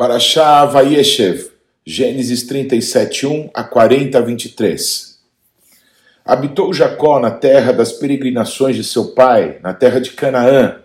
[0.00, 1.50] Parashá Vayeshev,
[1.84, 5.18] Gênesis 37, 1 a 40, 23.
[6.24, 10.80] Habitou Jacó na terra das peregrinações de seu pai, na terra de Canaã.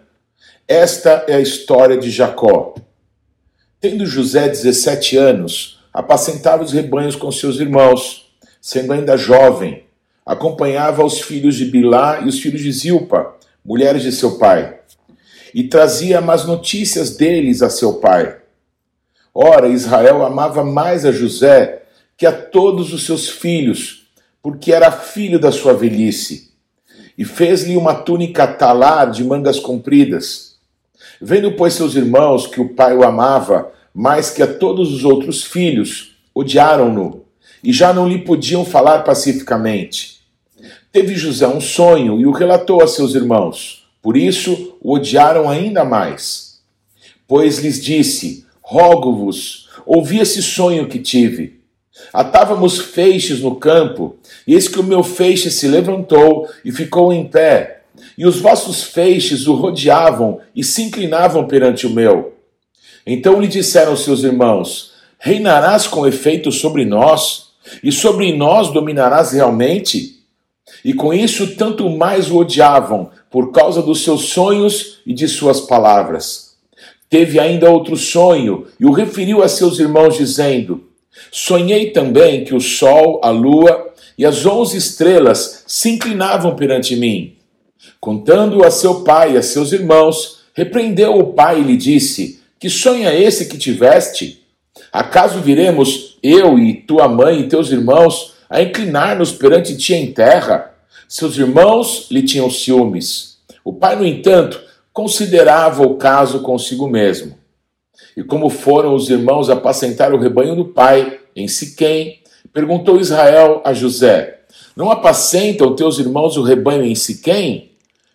[0.68, 2.76] Esta é a história de Jacó.
[3.80, 9.86] Tendo José 17 anos, apacentava os rebanhos com seus irmãos, sendo ainda jovem,
[10.26, 14.78] acompanhava os filhos de Bilá e os filhos de Zilpa, mulheres de seu pai,
[15.54, 18.44] e trazia más notícias deles a seu pai
[19.38, 21.84] Ora, Israel amava mais a José
[22.16, 24.08] que a todos os seus filhos,
[24.42, 26.52] porque era filho da sua velhice.
[27.18, 30.56] E fez-lhe uma túnica talar de mangas compridas.
[31.22, 35.44] Vendo, pois, seus irmãos que o pai o amava mais que a todos os outros
[35.44, 37.26] filhos, odiaram-no
[37.64, 40.22] e já não lhe podiam falar pacificamente.
[40.92, 43.86] Teve José um sonho e o relatou a seus irmãos.
[44.02, 46.62] Por isso o odiaram ainda mais.
[47.28, 51.62] Pois lhes disse: rogo-vos, ouvi esse sonho que tive.
[52.12, 57.26] Atávamos feixes no campo, e eis que o meu feixe se levantou e ficou em
[57.26, 57.84] pé,
[58.18, 62.34] e os vossos feixes o rodeavam e se inclinavam perante o meu.
[63.06, 67.52] Então lhe disseram seus irmãos: Reinarás com efeito sobre nós,
[67.84, 70.24] e sobre nós dominarás realmente?
[70.84, 75.62] E com isso tanto mais o odiavam, por causa dos seus sonhos e de suas
[75.62, 76.45] palavras.
[77.10, 80.90] Teve ainda outro sonho e o referiu a seus irmãos, dizendo:
[81.32, 87.36] Sonhei também que o sol, a lua e as onze estrelas se inclinavam perante mim.
[88.00, 92.70] Contando a seu pai e a seus irmãos, repreendeu o pai e lhe disse: Que
[92.70, 94.44] sonho é esse que tiveste?
[94.92, 100.74] Acaso viremos eu e tua mãe e teus irmãos a inclinar-nos perante ti em terra?
[101.08, 103.38] Seus irmãos lhe tinham ciúmes.
[103.64, 104.62] O pai, no entanto,
[104.96, 107.38] considerava o caso consigo mesmo.
[108.16, 112.22] E como foram os irmãos apacentar o rebanho do pai em Siquém,
[112.54, 114.40] perguntou Israel a José:
[114.74, 117.72] Não apacentam teus irmãos o rebanho em Siquém?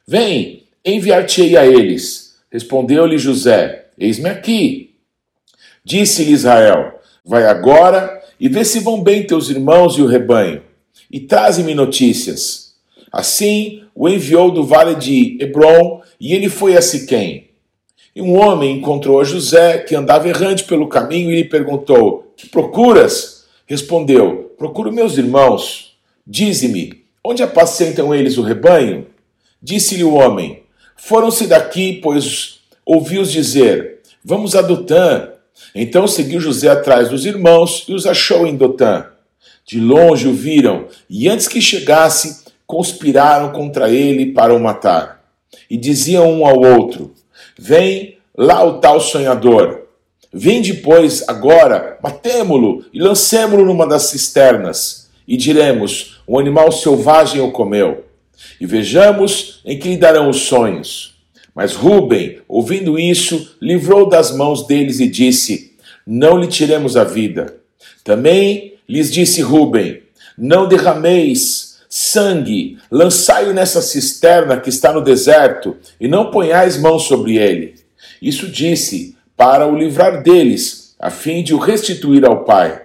[0.09, 2.37] Vem, enviar-te-ei a eles.
[2.50, 4.94] Respondeu-lhe José: Eis-me aqui.
[5.84, 10.62] Disse-lhe Israel: Vai agora e vê se vão bem teus irmãos e o rebanho,
[11.10, 12.75] e traze-me notícias.
[13.12, 17.48] Assim o enviou do vale de Hebron e ele foi a Siquém.
[18.14, 22.48] E um homem encontrou a José, que andava errante pelo caminho, e lhe perguntou: Que
[22.48, 23.44] procuras?
[23.66, 25.97] Respondeu: Procuro meus irmãos.
[26.26, 29.06] Dize-me, onde apacentam eles o rebanho?
[29.62, 30.64] Disse-lhe o homem:
[30.97, 35.28] Foram-se daqui, pois ouvi-os dizer: Vamos a Dotã.
[35.75, 39.06] Então seguiu José atrás dos irmãos e os achou em Dotã.
[39.64, 45.19] De longe o viram, e antes que chegasse, conspiraram contra ele para o matar
[45.69, 47.15] e diziam um ao outro:
[47.59, 49.83] Vem lá o tal sonhador.
[50.33, 57.50] Vinde, pois, agora, matemo-lo e lancemo-lo numa das cisternas, e diremos: O animal selvagem o
[57.50, 58.05] comeu.
[58.61, 61.15] E vejamos em que lhe darão os sonhos.
[61.55, 67.56] Mas Ruben, ouvindo isso, livrou das mãos deles e disse: Não lhe tiremos a vida.
[68.05, 70.03] Também lhes disse Ruben:
[70.38, 71.59] Não derrameis
[71.93, 77.75] sangue, lançai-o nessa cisterna que está no deserto, e não ponhais mão sobre ele.
[78.23, 82.83] Isso disse para o livrar deles, a fim de o restituir ao pai.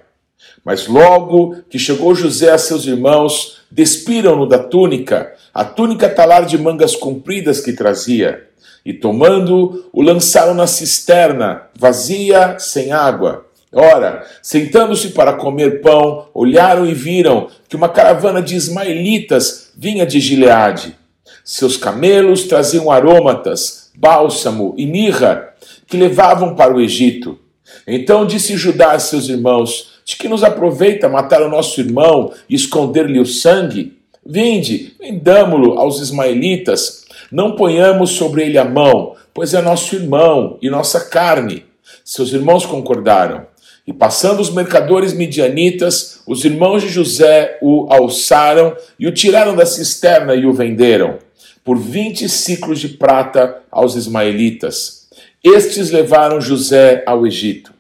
[0.64, 6.58] Mas logo que chegou José a seus irmãos, despiram-no da túnica, a túnica talar de
[6.58, 8.48] mangas compridas que trazia,
[8.84, 13.45] e tomando, o lançaram na cisterna, vazia, sem água.
[13.78, 20.18] Ora, sentando-se para comer pão, olharam e viram que uma caravana de ismaelitas vinha de
[20.22, 20.96] Gileade.
[21.44, 25.50] Seus camelos traziam aromatas, bálsamo e mirra
[25.88, 27.38] que levavam para o Egito.
[27.86, 32.56] Então disse Judá a seus irmãos: De que nos aproveita matar o nosso irmão e
[32.56, 33.98] esconder-lhe o sangue?
[34.26, 40.70] Vinde, vendamo-lo aos ismaelitas, não ponhamos sobre ele a mão, pois é nosso irmão e
[40.70, 41.66] nossa carne.
[42.06, 43.54] Seus irmãos concordaram.
[43.88, 49.66] E passando os mercadores midianitas, os irmãos de José o alçaram e o tiraram da
[49.66, 51.20] cisterna e o venderam,
[51.64, 55.08] por vinte ciclos de prata aos ismaelitas.
[55.44, 57.72] Estes levaram José ao Egito.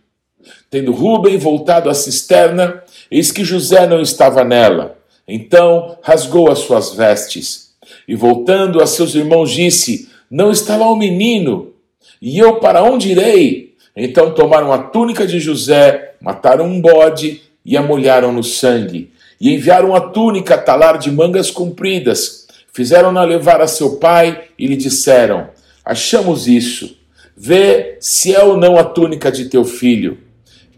[0.69, 4.97] Tendo Ruben voltado à cisterna, eis que José não estava nela.
[5.27, 7.71] Então rasgou as suas vestes.
[8.07, 11.73] E voltando a seus irmãos, disse: Não está lá o menino.
[12.21, 13.74] E eu para onde irei?
[13.95, 19.11] Então tomaram a túnica de José, mataram um bode e a molharam no sangue.
[19.39, 22.47] E enviaram a túnica a talar de mangas compridas.
[22.73, 25.49] Fizeram-na levar a seu pai e lhe disseram:
[25.83, 26.97] Achamos isso.
[27.37, 30.17] Vê se é ou não a túnica de teu filho.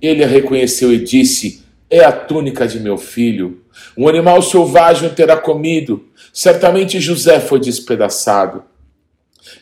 [0.02, 3.62] Ele a reconheceu e disse: É a túnica de meu filho.
[3.98, 6.06] Um animal selvagem terá comido.
[6.32, 8.64] Certamente José foi despedaçado.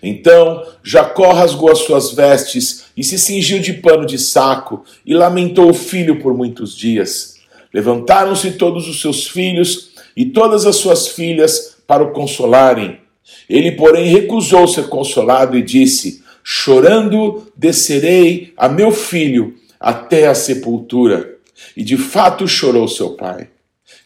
[0.01, 5.69] Então Jacó rasgou as suas vestes e se cingiu de pano de saco e lamentou
[5.69, 7.35] o filho por muitos dias.
[7.73, 12.99] Levantaram-se todos os seus filhos e todas as suas filhas para o consolarem.
[13.49, 21.35] Ele, porém, recusou ser consolado e disse: Chorando descerei a meu filho até a sepultura.
[21.75, 23.49] E de fato chorou seu pai.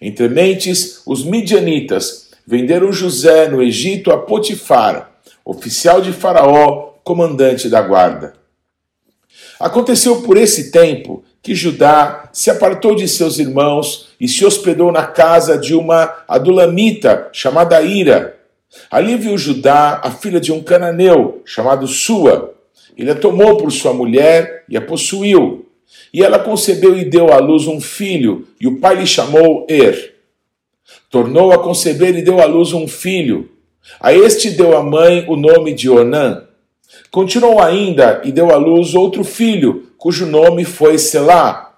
[0.01, 5.11] Entre mentes, os midianitas venderam José no Egito a Potifar,
[5.45, 8.38] oficial de Faraó, comandante da guarda.
[9.59, 15.05] Aconteceu por esse tempo que Judá se apartou de seus irmãos e se hospedou na
[15.05, 18.37] casa de uma adulamita chamada Ira.
[18.89, 22.53] Ali viu Judá a filha de um cananeu chamado Sua.
[22.97, 25.65] Ele a tomou por sua mulher e a possuiu.
[26.13, 30.15] E ela concebeu e deu à luz um filho, e o pai lhe chamou Er.
[31.09, 33.49] Tornou a conceber e deu à luz um filho.
[33.99, 36.48] A este deu a mãe o nome de Onã.
[37.11, 41.75] Continuou ainda e deu à luz outro filho, cujo nome foi Selá.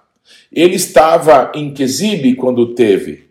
[0.52, 3.30] Ele estava em Quesibe quando teve.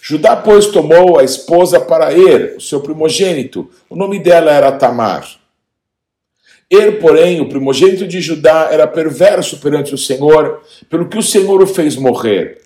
[0.00, 3.68] Judá, pois, tomou a esposa para Er, o seu primogênito.
[3.88, 5.26] O nome dela era Tamar.
[6.70, 11.60] Er, porém, o primogênito de Judá, era perverso perante o Senhor, pelo que o Senhor
[11.60, 12.60] o fez morrer.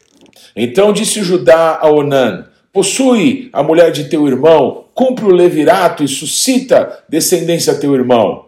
[0.54, 6.08] Então disse Judá a Onã: Possui a mulher de teu irmão, cumpre o levirato e
[6.08, 8.46] suscita descendência a teu irmão.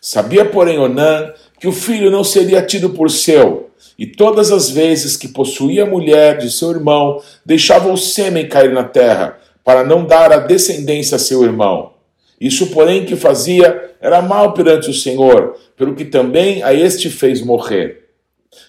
[0.00, 5.16] Sabia, porém, Onã que o filho não seria tido por seu, e todas as vezes
[5.16, 10.04] que possuía a mulher de seu irmão, deixava o sêmen cair na terra, para não
[10.04, 11.92] dar a descendência a seu irmão.
[12.40, 17.42] Isso, porém, que fazia era mal perante o Senhor, pelo que também a este fez
[17.42, 18.04] morrer.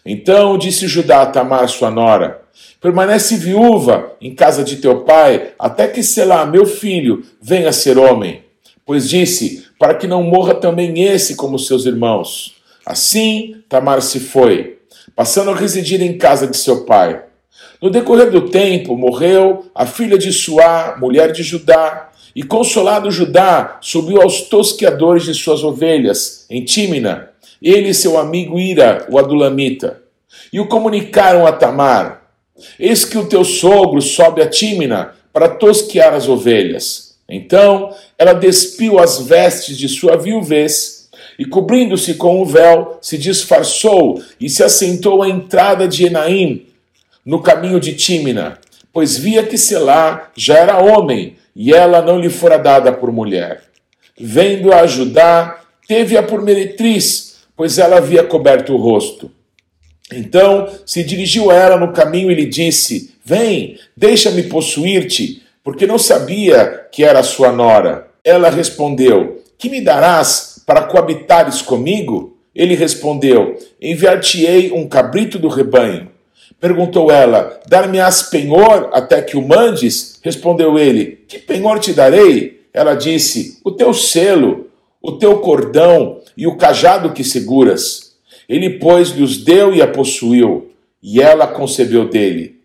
[0.06, 2.42] Então disse Judá a Tamar, sua nora:
[2.82, 8.44] Permanece viúva em casa de teu pai, até que Selá, meu filho, venha ser homem.
[8.86, 12.56] Pois disse: Para que não morra também esse como seus irmãos.
[12.86, 14.80] Assim, Tamar se foi,
[15.16, 17.24] passando a residir em casa de seu pai.
[17.82, 23.78] No decorrer do tempo, morreu a filha de Suá, mulher de Judá, e consolado Judá
[23.80, 27.30] subiu aos tosqueadores de suas ovelhas, em Tímina,
[27.62, 30.02] ele e seu amigo Ira, o Adulamita.
[30.52, 32.24] E o comunicaram a Tamar:
[32.78, 37.09] Eis que o teu sogro sobe a Tímina para tosquear as ovelhas.
[37.30, 44.22] Então ela despiu as vestes de sua viuvez e cobrindo-se com o véu, se disfarçou
[44.42, 46.66] e se assentou à entrada de Enaim,
[47.26, 48.58] no caminho de Tímina,
[48.92, 53.62] pois via que Selá já era homem e ela não lhe fora dada por mulher.
[54.20, 59.32] Vendo-a ajudar, teve-a por meretriz, pois ela havia coberto o rosto.
[60.12, 66.00] Então se dirigiu a ela no caminho e lhe disse: Vem, deixa-me possuir-te, porque não
[66.00, 68.08] sabia que era sua nora.
[68.24, 72.36] Ela respondeu: Que me darás para coabitares comigo?
[72.56, 76.10] Ele respondeu: Enviar-te-ei um cabrito do rebanho.
[76.60, 80.20] Perguntou ela: Dar-me-ás penhor até que o mandes?
[80.24, 82.62] Respondeu ele: Que penhor te darei?
[82.74, 88.16] Ela disse: O teu selo, o teu cordão e o cajado que seguras.
[88.50, 90.72] Ele, pois, lhes deu e a possuiu,
[91.04, 92.56] e ela concebeu dele.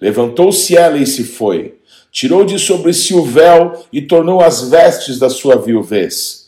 [0.00, 1.74] Levantou-se ela e se foi.
[2.12, 6.42] Tirou de sobre si o véu e tornou as vestes da sua viuvez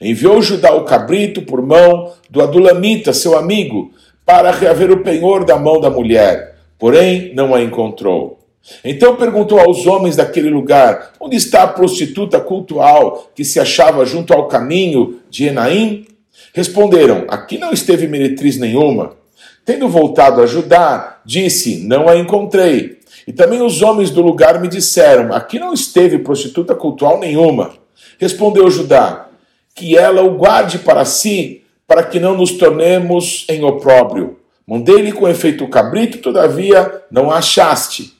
[0.00, 3.92] Enviou Judá o cabrito por mão do Adulamita, seu amigo,
[4.24, 8.38] para reaver o penhor da mão da mulher, porém não a encontrou.
[8.82, 14.32] Então perguntou aos homens daquele lugar: Onde está a prostituta cultual que se achava junto
[14.32, 16.06] ao caminho de Enaim?
[16.54, 19.16] Responderam: Aqui não esteve meretriz nenhuma.
[19.66, 22.99] Tendo voltado a Judá, disse: Não a encontrei.
[23.30, 27.74] E também os homens do lugar me disseram: Aqui não esteve prostituta cultual nenhuma.
[28.18, 29.28] Respondeu Judá:
[29.72, 34.40] que ela o guarde para si, para que não nos tornemos em opróbrio.
[34.66, 38.12] Mandei-lhe com efeito o cabrito, todavia não a achaste.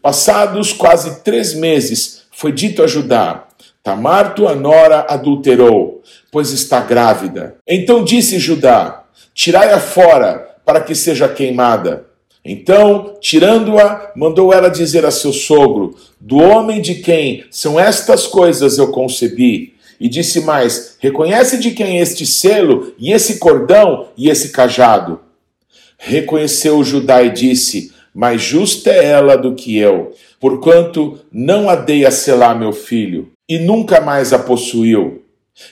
[0.00, 3.48] Passados quase três meses, foi dito a Judá:
[3.82, 7.56] Tamar, tua nora, adulterou, pois está grávida.
[7.66, 9.02] Então disse Judá:
[9.34, 12.13] Tirai-a fora, para que seja queimada.
[12.44, 18.76] Então, tirando-a, mandou ela dizer a seu sogro: Do homem de quem são estas coisas
[18.76, 24.50] eu concebi, e disse mais: Reconhece de quem este selo, e esse cordão, e esse
[24.50, 25.20] cajado?
[25.96, 32.04] Reconheceu Judá e disse: Mais justa é ela do que eu, porquanto não a dei
[32.04, 35.22] a selar meu filho, e nunca mais a possuiu.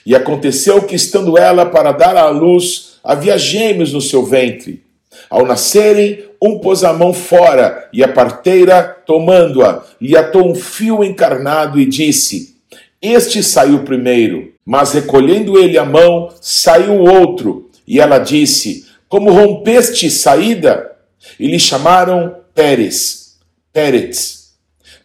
[0.05, 4.81] E aconteceu que, estando ela para dar à luz, havia gêmeos no seu ventre.
[5.29, 11.03] Ao nascerem, um pôs a mão fora, e a parteira, tomando-a, lhe atou um fio
[11.03, 12.55] encarnado e disse:
[13.01, 14.53] Este saiu primeiro.
[14.65, 17.69] Mas recolhendo ele a mão, saiu o outro.
[17.87, 20.91] E ela disse: Como rompeste saída?
[21.39, 23.37] E lhe chamaram Pérez,
[23.71, 24.53] Pérez.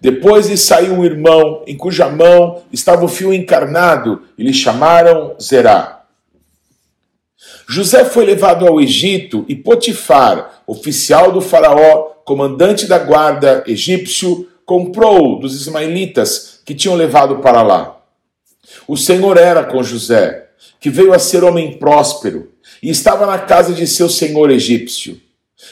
[0.00, 5.34] Depois lhe saiu um irmão, em cuja mão estava o fio encarnado, e lhe chamaram
[5.40, 5.97] Zerá.
[7.68, 15.38] José foi levado ao Egito e Potifar, oficial do Faraó, comandante da guarda egípcio, comprou
[15.38, 18.00] dos ismaelitas que tinham levado para lá.
[18.86, 20.48] O Senhor era com José,
[20.80, 22.52] que veio a ser homem próspero,
[22.82, 25.20] e estava na casa de seu senhor egípcio.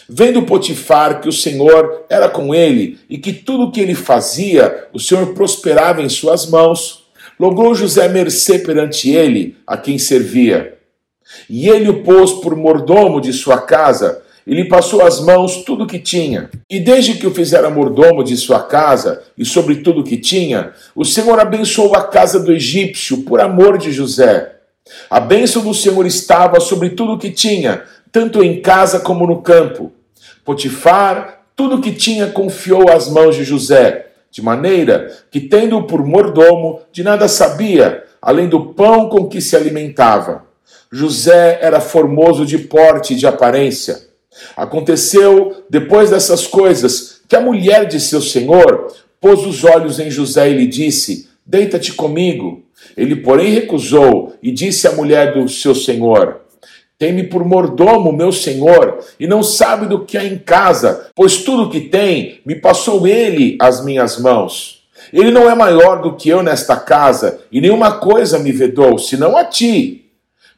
[0.09, 4.89] Vendo Potifar que o Senhor era com ele e que tudo o que ele fazia,
[4.93, 7.07] o Senhor prosperava em suas mãos,
[7.39, 10.77] logrou José mercê perante ele, a quem servia.
[11.49, 15.85] E ele o pôs por mordomo de sua casa, e lhe passou as mãos tudo
[15.85, 16.49] o que tinha.
[16.71, 20.73] E desde que o fizera mordomo de sua casa, e sobre tudo o que tinha,
[20.95, 24.53] o Senhor abençoou a casa do egípcio por amor de José.
[25.11, 29.43] A bênção do Senhor estava sobre tudo o que tinha, tanto em casa como no
[29.43, 29.93] campo.
[30.45, 36.07] Potifar, tudo o que tinha, confiou às mãos de José, de maneira que, tendo-o por
[36.07, 40.46] mordomo, de nada sabia, além do pão com que se alimentava.
[40.91, 44.07] José era formoso de porte e de aparência.
[44.57, 50.51] Aconteceu, depois dessas coisas, que a mulher de seu senhor pôs os olhos em José
[50.51, 52.63] e lhe disse: Deita-te comigo.
[52.97, 56.43] Ele, porém, recusou e disse à mulher do seu senhor:
[56.99, 61.65] Tem-me por mordomo, meu senhor, e não sabe do que há em casa, pois tudo
[61.65, 64.85] o que tem me passou ele às minhas mãos.
[65.13, 69.37] Ele não é maior do que eu nesta casa, e nenhuma coisa me vedou, senão
[69.37, 70.06] a ti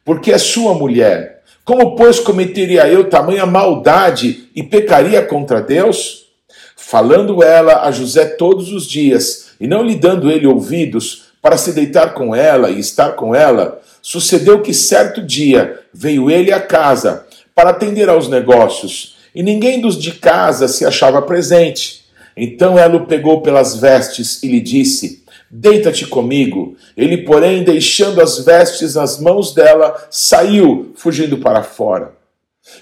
[0.09, 1.43] porque é sua mulher.
[1.63, 6.29] Como, pois, cometeria eu tamanha maldade e pecaria contra Deus?
[6.75, 11.73] Falando ela a José todos os dias, e não lhe dando ele ouvidos, para se
[11.73, 17.27] deitar com ela e estar com ela, sucedeu que certo dia veio ele à casa
[17.53, 22.05] para atender aos negócios, e ninguém dos de casa se achava presente.
[22.35, 25.18] Então ela o pegou pelas vestes e lhe disse:
[25.51, 26.75] Deita-te comigo.
[26.95, 32.13] Ele, porém, deixando as vestes nas mãos dela, saiu, fugindo para fora.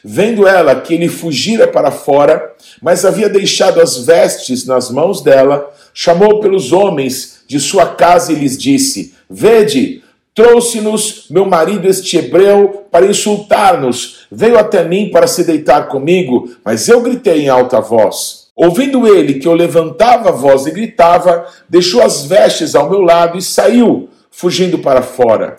[0.03, 5.73] Vendo ela que ele fugira para fora, mas havia deixado as vestes nas mãos dela,
[5.93, 10.03] chamou pelos homens de sua casa e lhes disse: Vede,
[10.35, 14.27] trouxe-nos meu marido este hebreu para insultar-nos.
[14.29, 18.36] Veio até mim para se deitar comigo, mas eu gritei em alta voz.
[18.57, 23.37] Ouvindo ele que eu levantava a voz e gritava, deixou as vestes ao meu lado
[23.37, 25.57] e saiu, fugindo para fora.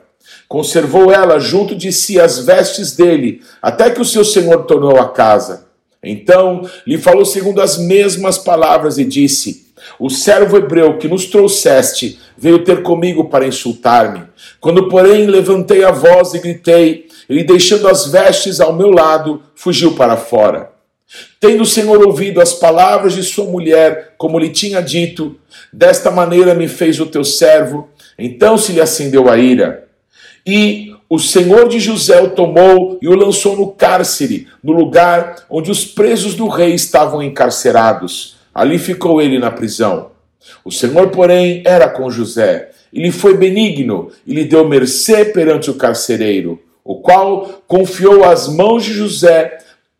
[0.48, 5.10] Conservou ela junto de si as vestes dele, até que o seu senhor tornou a
[5.10, 5.68] casa.
[6.02, 12.18] Então lhe falou segundo as mesmas palavras e disse: O servo hebreu que nos trouxeste
[12.36, 14.24] veio ter comigo para insultar-me.
[14.60, 19.94] Quando, porém, levantei a voz e gritei, ele, deixando as vestes ao meu lado, fugiu
[19.94, 20.77] para fora.
[21.40, 25.38] Tendo o Senhor ouvido as palavras de sua mulher, como lhe tinha dito,
[25.72, 27.88] desta maneira me fez o teu servo,
[28.18, 29.88] então se lhe acendeu a ira.
[30.46, 35.70] E o Senhor de José o tomou e o lançou no cárcere, no lugar onde
[35.70, 38.36] os presos do rei estavam encarcerados.
[38.54, 40.10] Ali ficou ele na prisão.
[40.64, 45.70] O Senhor, porém, era com José, e lhe foi benigno, e lhe deu mercê perante
[45.70, 49.58] o carcereiro, o qual confiou às mãos de José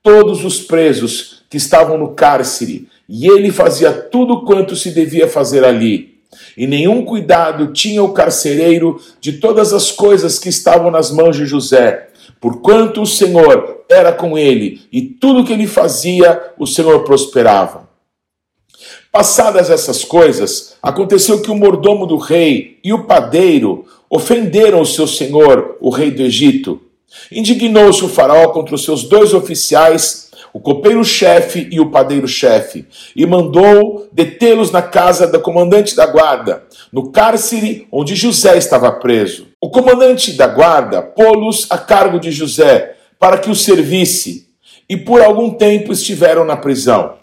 [0.08, 5.66] todos os presos que estavam no cárcere, e ele fazia tudo quanto se devia fazer
[5.66, 6.14] ali.
[6.56, 11.44] E nenhum cuidado tinha o carcereiro de todas as coisas que estavam nas mãos de
[11.44, 12.08] José,
[12.40, 17.86] porquanto o Senhor era com ele, e tudo que ele fazia, o Senhor prosperava.
[19.12, 25.06] Passadas essas coisas, aconteceu que o mordomo do rei e o padeiro ofenderam o seu
[25.06, 26.80] senhor, o rei do Egito.
[27.30, 34.08] Indignou-se o faraó contra os seus dois oficiais, o copeiro-chefe e o padeiro-chefe, e mandou
[34.12, 39.48] detê-los na casa da comandante da guarda, no cárcere onde José estava preso.
[39.60, 44.48] O comandante da guarda pô-los a cargo de José para que o servisse,
[44.88, 47.14] e por algum tempo estiveram na prisão.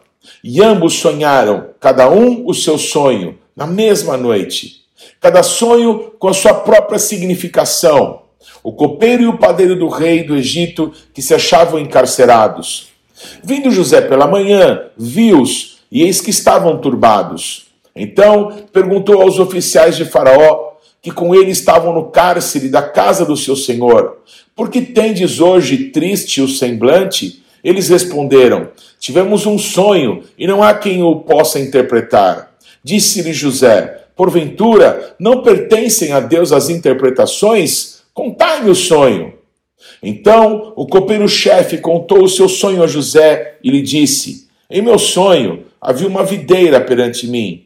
[0.43, 4.83] E ambos sonharam, cada um o seu sonho, na mesma noite.
[5.19, 8.24] Cada sonho com a sua própria significação
[8.63, 12.87] o copeiro e o padeiro do rei do Egito que se achavam encarcerados.
[13.43, 17.67] Vindo José pela manhã, viu-os e eis que estavam turbados.
[17.95, 23.37] Então perguntou aos oficiais de Faraó, que com ele estavam no cárcere da casa do
[23.37, 24.17] seu senhor:
[24.55, 27.43] Por que tendes hoje triste o semblante?
[27.63, 32.51] Eles responderam: Tivemos um sonho e não há quem o possa interpretar.
[32.83, 38.01] Disse-lhe José: Porventura, não pertencem a Deus as interpretações?
[38.15, 39.33] Contai-me o sonho.
[40.01, 45.65] Então o copeiro-chefe contou o seu sonho a José e lhe disse: Em meu sonho
[45.81, 47.65] havia uma videira perante mim,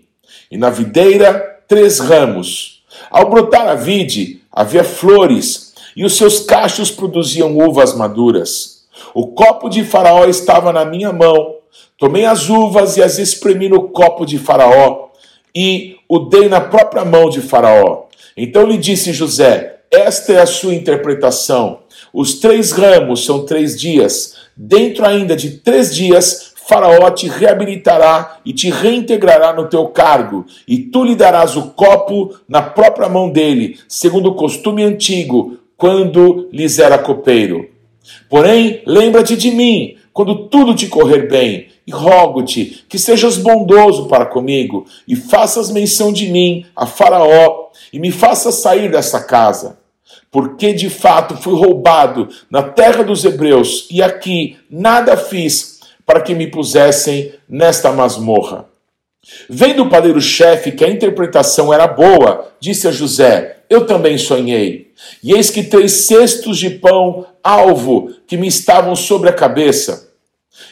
[0.50, 2.84] e na videira três ramos.
[3.12, 8.88] Ao brotar a vide, havia flores, e os seus cachos produziam uvas maduras.
[9.14, 11.58] O copo de Faraó estava na minha mão.
[11.96, 15.10] Tomei as uvas e as espremi no copo de Faraó,
[15.54, 18.06] e o dei na própria mão de Faraó.
[18.36, 21.80] Então lhe disse José: Esta é a sua interpretação.
[22.14, 24.36] Os três ramos são três dias.
[24.56, 30.78] Dentro ainda de três dias, Faraó te reabilitará e te reintegrará no teu cargo, e
[30.78, 36.78] tu lhe darás o copo na própria mão dele, segundo o costume antigo, quando lhes
[36.78, 37.68] era copeiro.
[38.30, 44.28] Porém, lembra-te de mim, quando tudo te correr bem, e rogo-te que sejas bondoso para
[44.28, 47.59] comigo, e faças menção de mim a Faraó,
[47.92, 49.78] e me faças sair desta casa
[50.32, 56.34] porque de fato fui roubado na terra dos hebreus e aqui nada fiz para que
[56.34, 58.66] me pusessem nesta masmorra.
[59.50, 64.92] Vendo o padeiro-chefe que a interpretação era boa, disse a José: Eu também sonhei.
[65.24, 70.10] E eis que três cestos de pão alvo que me estavam sobre a cabeça.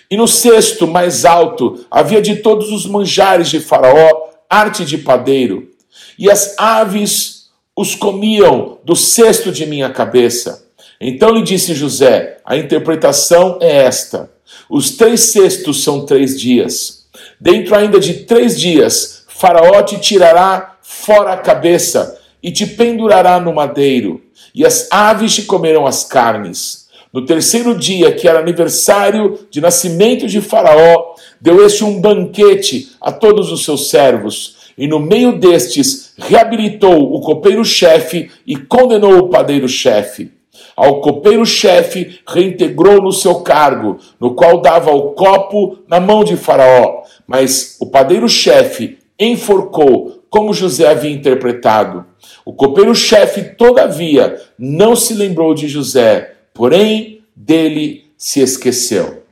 [0.10, 5.70] E no cesto mais alto havia de todos os manjares de Faraó, arte de padeiro.
[6.18, 10.66] E as aves os comiam do cesto de minha cabeça.
[11.00, 14.32] Então lhe disse José: A interpretação é esta:
[14.70, 17.06] os três cestos são três dias.
[17.40, 23.54] Dentro ainda de três dias, Faraó te tirará fora a cabeça e te pendurará no
[23.54, 24.22] madeiro,
[24.54, 26.88] e as aves te comerão as carnes.
[27.14, 33.12] No terceiro dia, que era aniversário de nascimento de Faraó, deu este um banquete a
[33.12, 40.32] todos os seus servos e no meio destes reabilitou o copeiro-chefe e condenou o padeiro-chefe.
[40.76, 47.04] Ao copeiro-chefe reintegrou no seu cargo, no qual dava o copo na mão de Faraó,
[47.26, 52.06] mas o padeiro-chefe enforcou, como José havia interpretado.
[52.46, 59.24] O copeiro-chefe, todavia, não se lembrou de José, porém dele se esqueceu.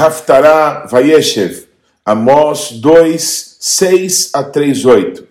[0.00, 1.66] Haftará Vayeshev,
[2.06, 5.26] Amós 2, 6 a 3, 8.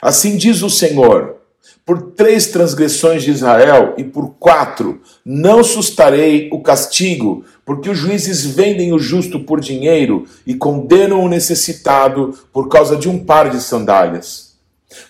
[0.00, 1.36] Assim diz o Senhor:
[1.84, 8.46] por três transgressões de Israel e por quatro não sustarei o castigo, porque os juízes
[8.46, 13.60] vendem o justo por dinheiro e condenam o necessitado por causa de um par de
[13.60, 14.54] sandálias.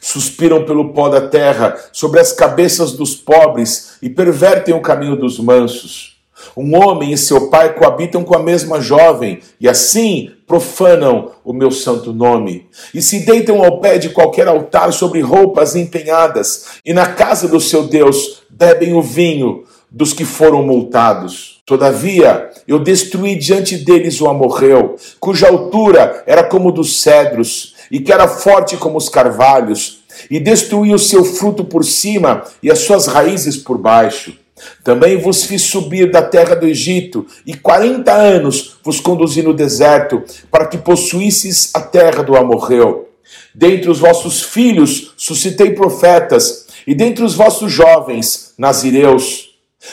[0.00, 5.38] Suspiram pelo pó da terra sobre as cabeças dos pobres e pervertem o caminho dos
[5.38, 6.17] mansos.
[6.56, 11.70] Um homem e seu pai coabitam com a mesma jovem e assim profanam o meu
[11.70, 12.66] santo nome.
[12.94, 17.60] E se deitam ao pé de qualquer altar sobre roupas empenhadas, e na casa do
[17.60, 21.60] seu Deus bebem o vinho dos que foram multados.
[21.66, 28.12] Todavia, eu destruí diante deles o amorreu, cuja altura era como dos cedros, e que
[28.12, 33.06] era forte como os carvalhos, e destruí o seu fruto por cima e as suas
[33.06, 34.36] raízes por baixo.
[34.82, 40.22] Também vos fiz subir da terra do Egito, e quarenta anos vos conduzi no deserto,
[40.50, 43.08] para que possuísseis a terra do Amorreu.
[43.54, 49.50] Dentre os vossos filhos suscitei profetas, e dentre os vossos jovens, nazireus.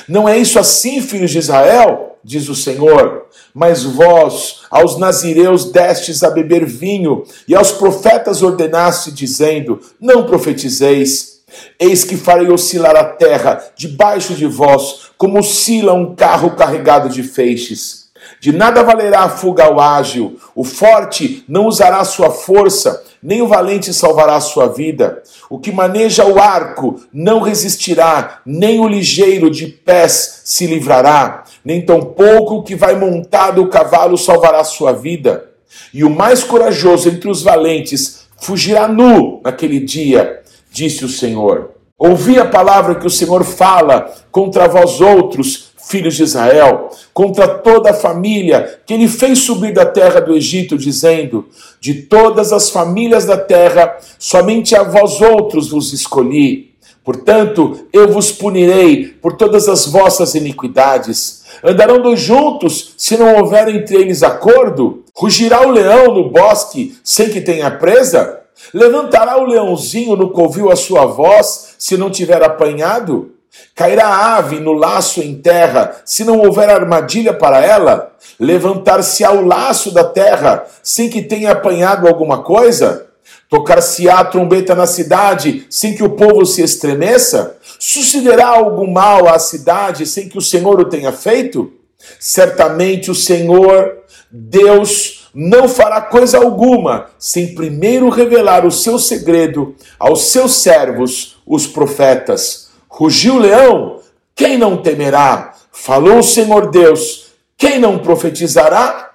[0.08, 2.18] Não é isso assim, filhos de Israel?
[2.24, 3.26] Diz o Senhor.
[3.54, 11.35] Mas vós, aos nazireus, destes a beber vinho, e aos profetas ordenaste, dizendo: Não profetizeis
[11.80, 17.24] Eis que farei oscilar a terra debaixo de vós, como oscila um carro carregado de
[17.24, 18.06] feixes.
[18.40, 23.48] De nada valerá a fuga ao ágil, o forte não usará sua força, nem o
[23.48, 25.22] valente salvará sua vida.
[25.50, 31.86] O que maneja o arco não resistirá, nem o ligeiro de pés se livrará, nem
[31.86, 35.50] tampouco o que vai montado o cavalo salvará sua vida.
[35.94, 40.42] E o mais corajoso entre os valentes fugirá nu naquele dia
[40.76, 41.72] disse o Senhor.
[41.98, 47.92] Ouvi a palavra que o Senhor fala contra vós outros, filhos de Israel, contra toda
[47.92, 51.46] a família que ele fez subir da terra do Egito, dizendo:
[51.80, 56.76] De todas as famílias da terra, somente a vós outros vos escolhi.
[57.06, 61.44] Portanto, eu vos punirei por todas as vossas iniquidades.
[61.64, 65.04] Andarão dois juntos, se não houver entre eles acordo?
[65.16, 68.45] Rugirá o leão no bosque sem que tenha presa?
[68.74, 73.32] Levantará o leãozinho no covil a sua voz, se não tiver apanhado?
[73.74, 78.14] Cairá a ave no laço em terra, se não houver armadilha para ela?
[78.40, 83.08] Levantar-se-á o laço da terra, sem que tenha apanhado alguma coisa?
[83.50, 87.58] Tocar-se-á a trombeta na cidade, sem que o povo se estremeça?
[87.80, 91.72] Sucederá algum mal à cidade, sem que o Senhor o tenha feito?
[92.20, 94.00] Certamente o Senhor,
[94.32, 101.68] Deus, não fará coisa alguma sem primeiro revelar o seu segredo aos seus servos, os
[101.68, 102.70] profetas.
[102.88, 104.00] Rugiu o leão,
[104.34, 105.54] quem não temerá?
[105.74, 109.12] Falou o Senhor Deus, quem não profetizará?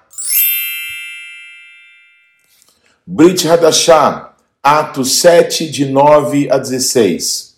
[3.05, 7.55] Brit Hadashah, Atos 7, de 9 a 16.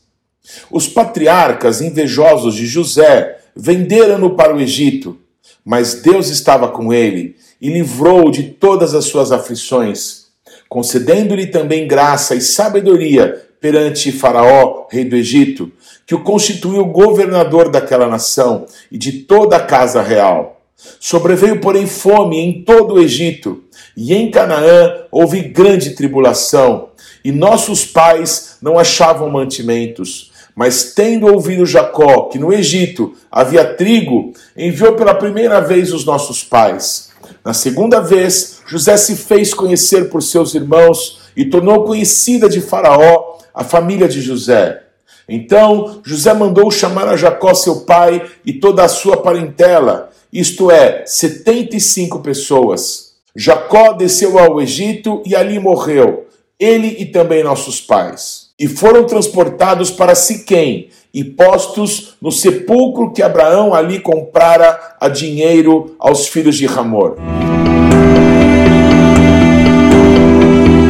[0.72, 5.18] Os patriarcas invejosos de José venderam-no para o Egito,
[5.66, 10.26] mas Deus estava com ele e livrou-o de todas as suas aflições,
[10.68, 15.72] concedendo-lhe também graça e sabedoria perante Faraó, rei do Egito,
[16.06, 20.62] que o constituiu governador daquela nação e de toda a casa real.
[21.00, 23.64] Sobreveio, porém, fome em todo o Egito,
[23.96, 26.90] e em Canaã houve grande tribulação,
[27.24, 30.34] e nossos pais não achavam mantimentos.
[30.54, 36.44] Mas tendo ouvido Jacó que no Egito havia trigo, enviou pela primeira vez os nossos
[36.44, 37.13] pais.
[37.44, 43.38] Na segunda vez, José se fez conhecer por seus irmãos e tornou conhecida de Faraó
[43.54, 44.82] a família de José.
[45.28, 51.04] Então José mandou chamar a Jacó, seu pai, e toda a sua parentela, isto é,
[51.06, 53.14] setenta e cinco pessoas.
[53.36, 56.28] Jacó desceu ao Egito e ali morreu,
[56.60, 63.22] ele e também nossos pais e foram transportados para Siquém e postos no sepulcro que
[63.22, 67.18] Abraão ali comprara a dinheiro aos filhos de Ramor.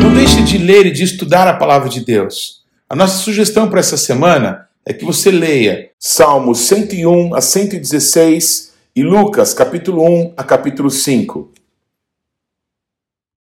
[0.02, 2.64] Não deixe de ler e de estudar a palavra de Deus.
[2.90, 9.04] A nossa sugestão para essa semana é que você leia Salmos 101 a 116 e
[9.04, 11.52] Lucas capítulo 1 a capítulo 5.